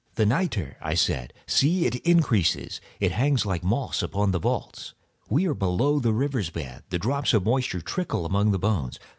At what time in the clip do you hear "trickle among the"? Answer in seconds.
7.81-8.57